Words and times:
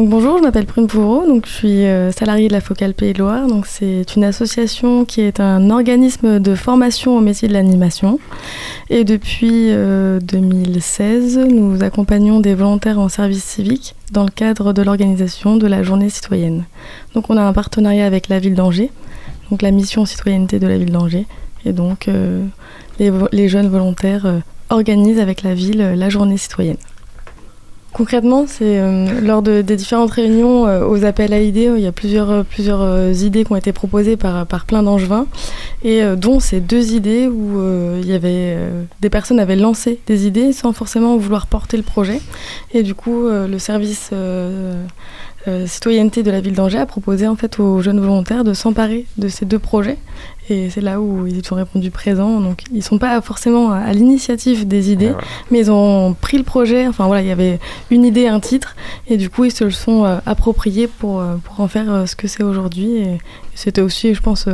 Bonjour, 0.00 0.38
je 0.38 0.44
m'appelle 0.44 0.64
Prune 0.64 0.86
Pourreau, 0.86 1.26
donc 1.26 1.46
je 1.46 1.50
suis 1.50 1.84
euh, 1.84 2.12
salariée 2.12 2.46
de 2.46 2.52
la 2.52 2.60
Focale 2.60 2.94
Pays 2.94 3.14
de 3.14 3.18
Loire. 3.18 3.48
Donc 3.48 3.66
c'est 3.66 4.14
une 4.14 4.22
association 4.22 5.04
qui 5.04 5.22
est 5.22 5.40
un 5.40 5.70
organisme 5.70 6.38
de 6.38 6.54
formation 6.54 7.16
au 7.16 7.20
métier 7.20 7.48
de 7.48 7.52
l'animation. 7.52 8.20
Et 8.90 9.02
depuis 9.02 9.72
2016, 9.72 11.38
euh, 11.38 11.46
nous 11.46 11.82
accompagnons 11.82 12.38
des 12.38 12.54
volontaires 12.54 13.00
en 13.00 13.08
service 13.08 13.42
civique 13.42 13.96
dans 14.12 14.22
le 14.22 14.30
cadre 14.30 14.72
de 14.72 14.82
l'organisation 14.82 15.56
de 15.56 15.66
la 15.66 15.82
journée 15.82 16.10
citoyenne. 16.10 16.66
Donc 17.14 17.28
on 17.28 17.36
a 17.36 17.42
un 17.42 17.52
partenariat 17.52 18.06
avec 18.06 18.28
la 18.28 18.38
ville 18.38 18.54
d'Angers, 18.54 18.92
donc 19.50 19.62
la 19.62 19.72
mission 19.72 20.06
citoyenneté 20.06 20.60
de 20.60 20.68
la 20.68 20.78
ville 20.78 20.92
d'Angers. 20.92 21.26
Et 21.64 21.72
donc 21.72 22.06
euh, 22.06 22.46
les, 23.00 23.48
jeunes 23.48 23.68
volontaires 23.68 24.32
organisent 24.70 25.18
avec 25.18 25.42
la 25.42 25.54
ville 25.54 25.94
la 25.96 26.08
journée 26.08 26.36
citoyenne. 26.36 26.76
Concrètement, 27.92 28.44
c'est 28.46 28.78
euh, 28.78 29.20
lors 29.22 29.40
des 29.40 29.62
différentes 29.62 30.10
réunions 30.10 30.66
euh, 30.66 30.86
aux 30.86 31.04
appels 31.04 31.32
à 31.32 31.40
idées, 31.40 31.72
il 31.74 31.82
y 31.82 31.86
a 31.86 31.92
plusieurs, 31.92 32.30
euh, 32.30 33.12
idées 33.14 33.44
qui 33.44 33.52
ont 33.52 33.56
été 33.56 33.72
proposées 33.72 34.18
par, 34.18 34.46
par 34.46 34.66
plein 34.66 34.82
d'angevins, 34.82 35.26
et 35.82 36.02
dont 36.16 36.38
ces 36.38 36.60
deux 36.60 36.92
idées 36.92 37.28
où 37.28 37.60
il 37.98 38.06
y 38.06 38.12
avait 38.12 38.56
des 39.00 39.10
personnes 39.10 39.38
avaient 39.40 39.56
lancé 39.56 40.00
des 40.06 40.26
idées 40.26 40.52
sans 40.52 40.72
forcément 40.72 41.16
vouloir 41.16 41.46
porter 41.46 41.76
le 41.76 41.82
projet, 41.82 42.20
et 42.74 42.82
du 42.82 42.94
coup 42.94 43.26
le 43.28 43.58
service 43.58 44.10
citoyenneté 45.66 46.22
de 46.22 46.30
la 46.30 46.40
ville 46.40 46.54
d'Angers 46.54 46.78
a 46.78 46.86
proposé 46.86 47.26
en 47.26 47.36
fait 47.36 47.58
aux 47.58 47.80
jeunes 47.80 48.00
volontaires 48.00 48.44
de 48.44 48.54
s'emparer 48.54 49.06
de 49.16 49.28
ces 49.28 49.44
deux 49.44 49.58
projets 49.58 49.98
et 50.50 50.70
c'est 50.70 50.80
là 50.80 51.00
où 51.00 51.26
ils 51.26 51.42
ont 51.50 51.56
répondu 51.56 51.90
présent. 51.90 52.40
Donc 52.40 52.62
ils 52.72 52.82
sont 52.82 52.98
pas 52.98 53.20
forcément 53.20 53.70
à 53.70 53.92
l'initiative 53.92 54.66
des 54.66 54.90
idées, 54.90 55.12
mais 55.50 55.60
ils 55.60 55.70
ont 55.70 56.14
pris 56.14 56.38
le 56.38 56.44
projet. 56.44 56.86
Enfin 56.86 57.06
voilà, 57.06 57.22
il 57.22 57.28
y 57.28 57.32
avait 57.32 57.58
une 57.90 58.04
idée, 58.04 58.26
un 58.26 58.40
titre, 58.40 58.76
et 59.08 59.16
du 59.16 59.30
coup 59.30 59.44
ils 59.44 59.52
se 59.52 59.64
le 59.64 59.70
sont 59.70 60.04
euh, 60.04 60.18
appropriés 60.26 60.86
pour, 60.86 61.20
euh, 61.20 61.36
pour 61.36 61.60
en 61.60 61.68
faire 61.68 61.92
euh, 61.92 62.06
ce 62.06 62.16
que 62.16 62.28
c'est 62.28 62.42
aujourd'hui. 62.42 62.96
Et, 62.96 63.18
c'était 63.54 63.80
aussi, 63.80 64.14
je 64.14 64.20
pense, 64.20 64.48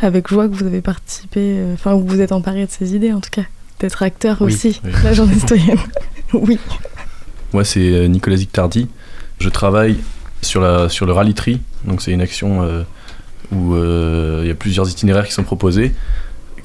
avec 0.00 0.28
joie 0.28 0.48
que 0.48 0.54
vous 0.54 0.64
avez 0.64 0.80
participé, 0.80 1.58
enfin 1.74 1.94
que 1.94 2.08
vous 2.08 2.22
êtes 2.22 2.32
emparé 2.32 2.64
de 2.64 2.70
ces 2.70 2.94
idées 2.96 3.12
en 3.12 3.20
tout 3.20 3.28
cas, 3.30 3.42
d'être 3.80 4.02
acteur 4.02 4.40
aussi 4.40 4.80
la 5.04 5.12
journée 5.12 5.34
citoyenne. 5.34 5.76
oui. 6.32 6.58
Moi 7.52 7.62
c'est 7.66 8.08
Nicolas 8.08 8.36
Zictardi. 8.36 8.88
Je 9.40 9.50
travaille 9.50 9.98
sur, 10.42 10.60
la, 10.60 10.88
sur 10.88 11.06
le 11.06 11.12
rallye 11.12 11.34
tri, 11.34 11.60
donc 11.84 12.02
c'est 12.02 12.12
une 12.12 12.20
action 12.20 12.84
où 13.52 13.74
euh, 13.74 14.40
il 14.42 14.48
y 14.48 14.50
a 14.50 14.54
plusieurs 14.54 14.88
itinéraires 14.88 15.26
qui 15.26 15.32
sont 15.32 15.42
proposés 15.42 15.94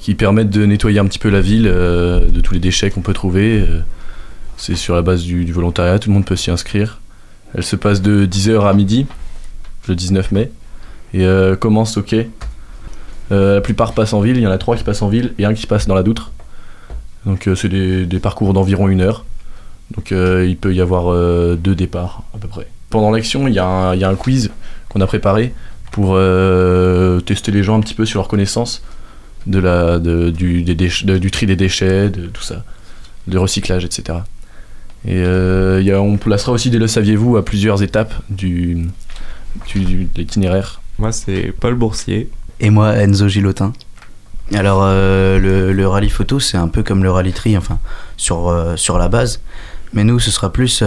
qui 0.00 0.14
permettent 0.14 0.50
de 0.50 0.66
nettoyer 0.66 0.98
un 0.98 1.06
petit 1.06 1.18
peu 1.18 1.30
la 1.30 1.40
ville 1.40 1.66
euh, 1.66 2.28
de 2.28 2.40
tous 2.40 2.52
les 2.52 2.60
déchets 2.60 2.90
qu'on 2.90 3.00
peut 3.00 3.14
trouver. 3.14 3.60
Euh, 3.60 3.80
c'est 4.58 4.76
sur 4.76 4.94
la 4.94 5.00
base 5.00 5.22
du, 5.22 5.50
volontariat, 5.50 5.98
tout 5.98 6.10
le 6.10 6.14
monde 6.14 6.26
peut 6.26 6.36
s'y 6.36 6.50
inscrire. 6.50 7.00
Elle 7.54 7.62
se 7.62 7.74
passe 7.74 8.02
de 8.02 8.26
10h 8.26 8.68
à 8.68 8.74
midi, 8.74 9.06
le 9.88 9.94
19 9.94 10.32
mai, 10.32 10.52
et 11.14 11.26
commence 11.58 11.96
au 11.96 12.04
la 13.30 13.60
plupart 13.60 13.94
passent 13.94 14.12
en 14.12 14.20
ville, 14.20 14.36
il 14.36 14.42
y 14.42 14.46
en 14.46 14.50
a 14.50 14.58
trois 14.58 14.76
qui 14.76 14.84
passent 14.84 15.02
en 15.02 15.08
ville 15.08 15.34
et 15.38 15.44
un 15.44 15.54
qui 15.54 15.66
passe 15.66 15.86
dans 15.86 15.94
la 15.94 16.02
Doutre. 16.02 16.32
Donc 17.26 17.48
c'est 17.56 17.68
des, 17.68 18.18
parcours 18.20 18.52
d'environ 18.52 18.88
une 18.88 19.00
heure. 19.00 19.24
Donc 19.96 20.10
il 20.10 20.56
peut 20.56 20.74
y 20.74 20.80
avoir 20.80 21.14
deux 21.56 21.74
départs 21.74 22.22
à 22.34 22.38
peu 22.38 22.48
près. 22.48 22.68
Pendant 22.94 23.10
l'action, 23.10 23.48
il 23.48 23.50
y, 23.50 23.56
y, 23.56 23.58
a 23.58 24.08
un 24.08 24.14
quiz 24.14 24.52
qu'on 24.88 25.00
a 25.00 25.06
préparé 25.08 25.52
pour 25.90 26.12
euh, 26.12 27.18
tester 27.18 27.50
les 27.50 27.64
gens 27.64 27.76
un 27.76 27.80
petit 27.80 27.92
peu 27.92 28.06
sur 28.06 28.20
leur 28.20 28.28
connaissance 28.28 28.84
de 29.48 29.58
la, 29.58 29.98
du, 29.98 30.62
du 30.62 31.30
tri 31.32 31.46
des 31.46 31.56
déchets, 31.56 32.08
de 32.08 32.26
tout 32.26 32.44
ça, 32.44 32.62
de 33.26 33.36
recyclage, 33.36 33.84
etc. 33.84 34.18
Et 35.06 35.16
euh, 35.16 35.82
y 35.82 35.90
a, 35.90 36.00
on 36.00 36.18
placera 36.18 36.52
aussi 36.52 36.70
des 36.70 36.78
Le 36.78 36.86
Saviez-vous 36.86 37.36
à 37.36 37.44
plusieurs 37.44 37.82
étapes 37.82 38.14
du, 38.30 38.86
du, 39.74 40.04
de 40.04 40.08
l'itinéraire. 40.14 40.80
Moi, 40.98 41.10
c'est 41.10 41.52
Paul 41.58 41.74
Boursier. 41.74 42.30
Et 42.60 42.70
moi, 42.70 42.94
Enzo 42.94 43.26
Gilotin. 43.26 43.72
Alors, 44.52 44.82
euh, 44.84 45.40
le, 45.40 45.72
le, 45.72 45.88
rallye 45.88 46.10
photo, 46.10 46.38
c'est 46.38 46.58
un 46.58 46.68
peu 46.68 46.84
comme 46.84 47.02
le 47.02 47.10
rallye 47.10 47.32
tri, 47.32 47.56
enfin, 47.56 47.80
sur, 48.16 48.50
euh, 48.50 48.76
sur 48.76 48.98
la 48.98 49.08
base. 49.08 49.40
Mais 49.92 50.04
nous, 50.04 50.20
ce 50.20 50.30
sera 50.30 50.52
plus 50.52 50.80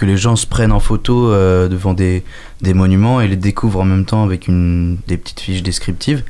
que 0.00 0.06
les 0.06 0.16
gens 0.16 0.34
se 0.34 0.46
prennent 0.46 0.72
en 0.72 0.80
photo 0.80 1.30
euh, 1.30 1.68
devant 1.68 1.92
des, 1.92 2.24
des, 2.62 2.72
monuments 2.72 3.20
et 3.20 3.28
les 3.28 3.36
découvrent 3.36 3.80
en 3.80 3.84
même 3.84 4.06
temps 4.06 4.24
avec 4.24 4.48
une, 4.48 4.96
des 5.06 5.18
petites 5.18 5.40
fiches 5.40 5.62
descriptives. 5.62 6.24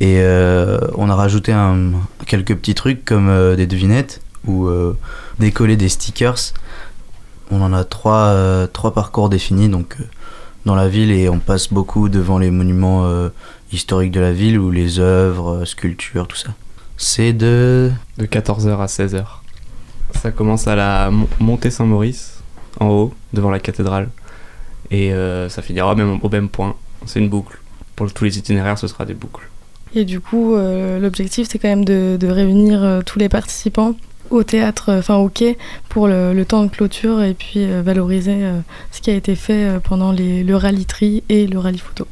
Et 0.00 0.16
euh, 0.18 0.78
on 0.96 1.08
a 1.08 1.14
rajouté 1.14 1.52
un, 1.52 1.92
quelques 2.26 2.56
petits 2.56 2.74
trucs 2.74 3.04
comme 3.04 3.28
euh, 3.28 3.54
des 3.54 3.68
devinettes 3.68 4.22
ou 4.48 4.68
décoller 5.38 5.76
des 5.76 5.88
stickers. 5.88 6.52
On 7.50 7.62
en 7.62 7.72
a 7.72 7.84
trois, 7.84 8.66
trois 8.72 8.94
parcours 8.94 9.28
définis 9.28 9.68
donc, 9.68 9.96
dans 10.64 10.76
la 10.76 10.88
ville 10.88 11.10
et 11.10 11.28
on 11.28 11.40
passe 11.40 11.72
beaucoup 11.72 12.08
devant 12.08 12.38
les 12.38 12.52
monuments 12.52 13.08
historiques 13.72 14.12
de 14.12 14.20
la 14.20 14.32
ville 14.32 14.56
ou 14.60 14.70
les 14.70 15.00
œuvres, 15.00 15.64
sculptures, 15.64 16.28
tout 16.28 16.36
ça. 16.36 16.50
C'est 16.96 17.32
de... 17.32 17.90
De 18.18 18.26
14h 18.26 18.78
à 18.78 18.86
16h. 18.86 19.24
Ça 20.14 20.30
commence 20.30 20.68
à 20.68 20.76
la 20.76 21.10
montée 21.40 21.70
Saint-Maurice 21.70 22.36
en 22.80 22.88
haut, 22.88 23.14
devant 23.32 23.50
la 23.50 23.58
cathédrale. 23.58 24.08
Et 24.90 25.12
euh, 25.12 25.48
ça 25.48 25.62
finira 25.62 25.94
même 25.94 26.18
au 26.22 26.28
même 26.28 26.48
point. 26.48 26.76
C'est 27.06 27.20
une 27.20 27.28
boucle. 27.28 27.58
Pour 27.94 28.12
tous 28.12 28.24
les 28.24 28.38
itinéraires, 28.38 28.78
ce 28.78 28.86
sera 28.86 29.04
des 29.04 29.14
boucles. 29.14 29.48
Et 29.94 30.04
du 30.04 30.20
coup, 30.20 30.54
euh, 30.54 30.98
l'objectif, 30.98 31.48
c'est 31.50 31.58
quand 31.58 31.68
même 31.68 31.84
de, 31.84 32.26
réunir 32.26 32.82
euh, 32.82 33.00
tous 33.04 33.18
les 33.18 33.28
participants 33.28 33.94
au 34.30 34.42
théâtre, 34.42 34.92
enfin 34.92 35.16
au 35.16 35.28
quai, 35.28 35.56
pour 35.88 36.08
le, 36.08 36.44
temps 36.44 36.64
de 36.64 36.68
clôture 36.68 37.22
et 37.22 37.32
puis 37.32 37.64
valoriser 37.82 38.40
ce 38.90 39.00
qui 39.00 39.10
a 39.10 39.14
été 39.14 39.36
fait 39.36 39.78
pendant 39.84 40.10
le 40.10 40.54
rallye 40.54 40.84
tri 40.84 41.22
et 41.28 41.46
le 41.46 41.60
rallye 41.60 41.78
photo. 41.78 42.08